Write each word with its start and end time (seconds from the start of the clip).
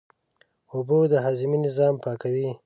اوبه 0.73 0.97
د 1.11 1.13
هاضمې 1.25 1.57
نظام 1.65 1.93
پاکوي 2.03 2.49